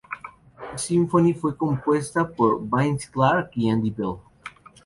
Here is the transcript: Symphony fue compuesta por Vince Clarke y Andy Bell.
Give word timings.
Symphony 0.77 1.35
fue 1.35 1.55
compuesta 1.55 2.27
por 2.27 2.59
Vince 2.67 3.07
Clarke 3.11 3.51
y 3.59 3.69
Andy 3.69 3.91
Bell. 3.91 4.15